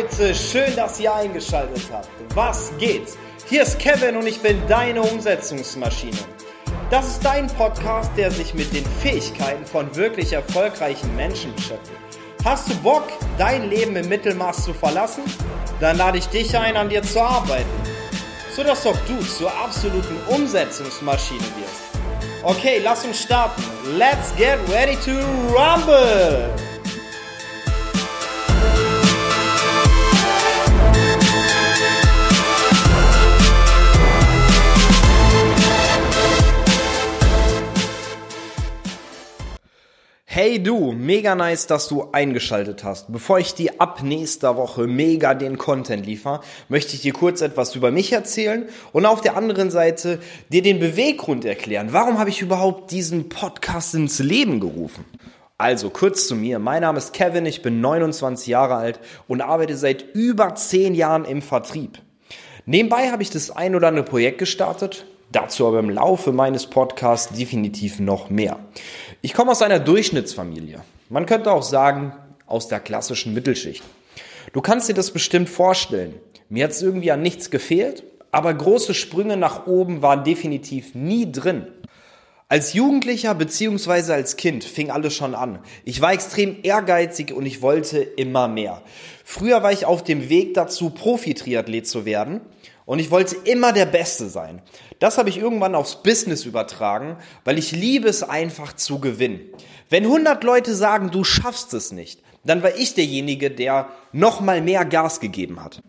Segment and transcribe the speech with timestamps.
[0.00, 2.08] Leute, schön, dass ihr eingeschaltet habt.
[2.34, 3.08] Was geht?
[3.50, 6.16] Hier ist Kevin und ich bin deine Umsetzungsmaschine.
[6.90, 11.98] Das ist dein Podcast, der sich mit den Fähigkeiten von wirklich erfolgreichen Menschen beschäftigt.
[12.46, 13.02] Hast du Bock,
[13.36, 15.24] dein Leben im Mittelmaß zu verlassen?
[15.80, 17.68] Dann lade ich dich ein, an dir zu arbeiten,
[18.56, 22.42] sodass auch du zur absoluten Umsetzungsmaschine wirst.
[22.42, 23.62] Okay, lass uns starten.
[23.98, 25.10] Let's get ready to
[25.54, 26.69] rumble!
[40.42, 43.12] Hey du, mega nice, dass du eingeschaltet hast.
[43.12, 46.40] Bevor ich dir ab nächster Woche mega den Content liefer,
[46.70, 50.78] möchte ich dir kurz etwas über mich erzählen und auf der anderen Seite dir den
[50.78, 51.88] Beweggrund erklären.
[51.90, 55.04] Warum habe ich überhaupt diesen Podcast ins Leben gerufen?
[55.58, 56.58] Also kurz zu mir.
[56.58, 61.26] Mein Name ist Kevin, ich bin 29 Jahre alt und arbeite seit über 10 Jahren
[61.26, 61.98] im Vertrieb.
[62.64, 67.36] Nebenbei habe ich das ein oder andere Projekt gestartet, dazu aber im Laufe meines Podcasts
[67.36, 68.58] definitiv noch mehr.
[69.22, 70.80] Ich komme aus einer Durchschnittsfamilie.
[71.08, 72.12] Man könnte auch sagen,
[72.46, 73.82] aus der klassischen Mittelschicht.
[74.52, 76.14] Du kannst dir das bestimmt vorstellen.
[76.48, 81.30] Mir hat es irgendwie an nichts gefehlt, aber große Sprünge nach oben waren definitiv nie
[81.30, 81.66] drin.
[82.48, 85.60] Als Jugendlicher beziehungsweise als Kind fing alles schon an.
[85.84, 88.82] Ich war extrem ehrgeizig und ich wollte immer mehr.
[89.24, 92.40] Früher war ich auf dem Weg dazu, Profi-Triathlet zu werden
[92.90, 94.62] und ich wollte immer der Beste sein.
[94.98, 99.42] Das habe ich irgendwann aufs Business übertragen, weil ich liebe es einfach zu gewinnen.
[99.88, 104.60] Wenn 100 Leute sagen, du schaffst es nicht, dann war ich derjenige, der noch mal
[104.60, 105.80] mehr Gas gegeben hat.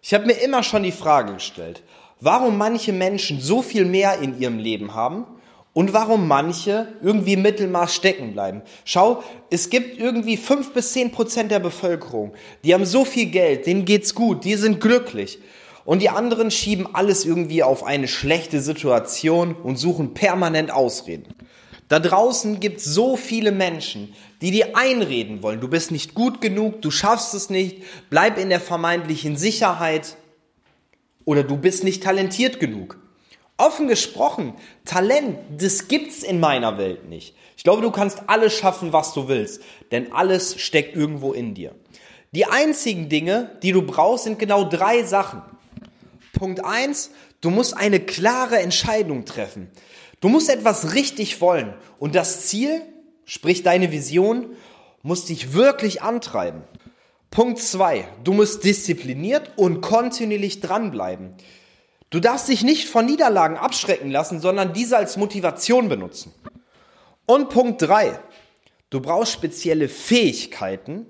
[0.00, 1.82] Ich habe mir immer schon die Frage gestellt,
[2.20, 5.26] warum manche Menschen so viel mehr in ihrem Leben haben
[5.72, 8.62] und warum manche irgendwie im Mittelmaß stecken bleiben.
[8.84, 12.32] Schau, es gibt irgendwie fünf bis zehn Prozent der Bevölkerung,
[12.62, 15.40] die haben so viel Geld, denen geht's gut, die sind glücklich.
[15.84, 21.34] Und die anderen schieben alles irgendwie auf eine schlechte Situation und suchen permanent Ausreden.
[21.88, 26.40] Da draußen gibt es so viele Menschen, die dir einreden wollen, du bist nicht gut
[26.40, 30.16] genug, du schaffst es nicht, bleib in der vermeintlichen Sicherheit
[31.26, 32.98] oder du bist nicht talentiert genug.
[33.56, 37.36] Offen gesprochen, Talent, das gibt's in meiner Welt nicht.
[37.56, 39.62] Ich glaube, du kannst alles schaffen, was du willst,
[39.92, 41.74] denn alles steckt irgendwo in dir.
[42.32, 45.42] Die einzigen Dinge, die du brauchst, sind genau drei Sachen.
[46.34, 49.70] Punkt eins: du musst eine klare Entscheidung treffen.
[50.20, 51.72] Du musst etwas richtig wollen.
[51.98, 52.82] Und das Ziel,
[53.24, 54.54] sprich deine Vision,
[55.02, 56.62] muss dich wirklich antreiben.
[57.30, 61.34] Punkt zwei: du musst diszipliniert und kontinuierlich dranbleiben.
[62.10, 66.32] Du darfst dich nicht von Niederlagen abschrecken lassen, sondern diese als Motivation benutzen.
[67.26, 68.18] Und Punkt drei:
[68.90, 71.06] du brauchst spezielle Fähigkeiten,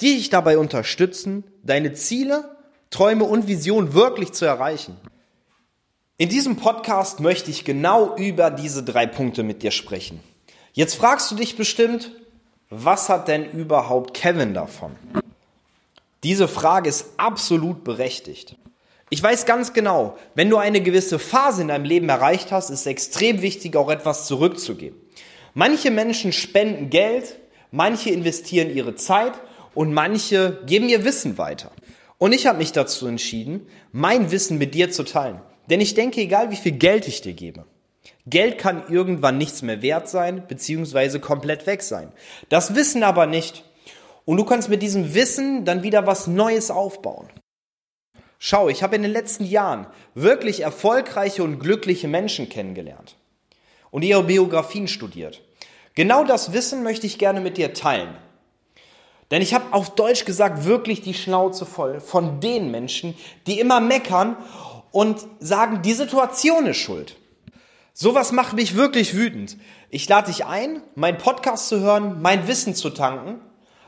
[0.00, 2.53] die dich dabei unterstützen, deine Ziele
[2.94, 4.96] Träume und Visionen wirklich zu erreichen.
[6.16, 10.20] In diesem Podcast möchte ich genau über diese drei Punkte mit dir sprechen.
[10.74, 12.12] Jetzt fragst du dich bestimmt,
[12.70, 14.92] was hat denn überhaupt Kevin davon?
[16.22, 18.54] Diese Frage ist absolut berechtigt.
[19.10, 22.82] Ich weiß ganz genau, wenn du eine gewisse Phase in deinem Leben erreicht hast, ist
[22.82, 24.96] es extrem wichtig, auch etwas zurückzugeben.
[25.52, 27.40] Manche Menschen spenden Geld,
[27.72, 29.32] manche investieren ihre Zeit
[29.74, 31.72] und manche geben ihr Wissen weiter.
[32.24, 35.42] Und ich habe mich dazu entschieden, mein Wissen mit dir zu teilen.
[35.68, 37.66] Denn ich denke, egal wie viel Geld ich dir gebe,
[38.24, 42.10] Geld kann irgendwann nichts mehr wert sein, beziehungsweise komplett weg sein.
[42.48, 43.62] Das Wissen aber nicht.
[44.24, 47.28] Und du kannst mit diesem Wissen dann wieder was Neues aufbauen.
[48.38, 53.16] Schau, ich habe in den letzten Jahren wirklich erfolgreiche und glückliche Menschen kennengelernt
[53.90, 55.42] und ihre Biografien studiert.
[55.94, 58.16] Genau das Wissen möchte ich gerne mit dir teilen.
[59.34, 63.16] Denn ich habe auf Deutsch gesagt wirklich die Schnauze voll von den Menschen,
[63.48, 64.36] die immer meckern
[64.92, 67.16] und sagen, die Situation ist schuld.
[67.92, 69.56] Sowas macht mich wirklich wütend.
[69.90, 73.40] Ich lade dich ein, meinen Podcast zu hören, mein Wissen zu tanken,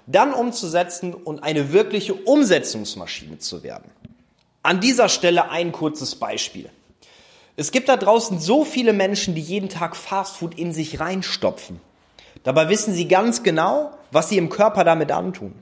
[0.08, 3.88] dann umzusetzen und eine wirkliche Umsetzungsmaschine zu werden.
[4.64, 6.70] An dieser Stelle ein kurzes Beispiel.
[7.54, 11.78] Es gibt da draußen so viele Menschen, die jeden Tag Fastfood in sich reinstopfen.
[12.42, 15.52] Dabei wissen sie ganz genau, was sie im Körper damit antun.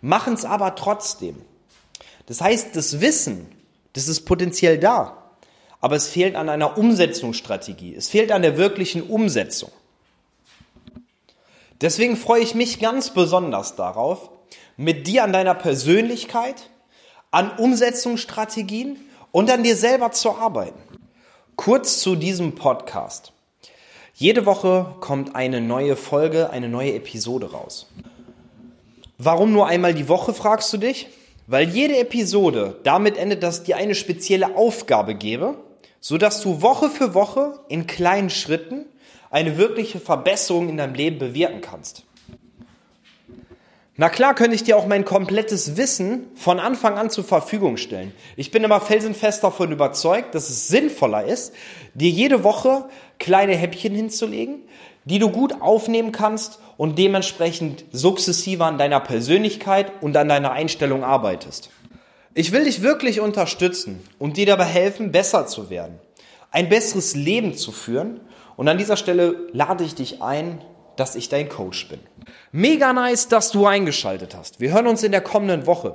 [0.00, 1.36] Machen es aber trotzdem.
[2.26, 3.46] Das heißt, das Wissen,
[3.92, 5.30] das ist potenziell da,
[5.80, 7.94] aber es fehlt an einer Umsetzungsstrategie.
[7.94, 9.70] Es fehlt an der wirklichen Umsetzung.
[11.80, 14.28] Deswegen freue ich mich ganz besonders darauf,
[14.76, 16.70] mit dir an deiner Persönlichkeit,
[17.30, 18.98] an Umsetzungsstrategien
[19.30, 20.80] und an dir selber zu arbeiten.
[21.54, 23.32] Kurz zu diesem Podcast.
[24.20, 27.86] Jede Woche kommt eine neue Folge, eine neue Episode raus.
[29.16, 31.06] Warum nur einmal die Woche, fragst du dich?
[31.46, 35.54] Weil jede Episode damit endet, dass ich dir eine spezielle Aufgabe gebe,
[36.00, 38.86] sodass du Woche für Woche in kleinen Schritten
[39.30, 42.02] eine wirkliche Verbesserung in deinem Leben bewirken kannst.
[44.00, 48.12] Na klar könnte ich dir auch mein komplettes Wissen von Anfang an zur Verfügung stellen.
[48.36, 51.52] Ich bin immer felsenfest davon überzeugt, dass es sinnvoller ist,
[51.94, 52.84] dir jede Woche
[53.18, 54.62] kleine Häppchen hinzulegen,
[55.04, 61.02] die du gut aufnehmen kannst und dementsprechend sukzessive an deiner Persönlichkeit und an deiner Einstellung
[61.02, 61.70] arbeitest.
[62.34, 65.98] Ich will dich wirklich unterstützen und dir dabei helfen, besser zu werden,
[66.52, 68.20] ein besseres Leben zu führen.
[68.54, 70.60] Und an dieser Stelle lade ich dich ein,
[70.98, 72.00] dass ich dein Coach bin.
[72.52, 74.60] Mega nice, dass du eingeschaltet hast.
[74.60, 75.94] Wir hören uns in der kommenden Woche.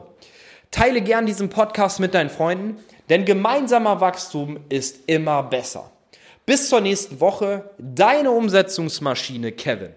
[0.71, 5.91] Teile gern diesen Podcast mit deinen Freunden, denn gemeinsamer Wachstum ist immer besser.
[6.45, 9.94] Bis zur nächsten Woche, deine Umsetzungsmaschine Kevin.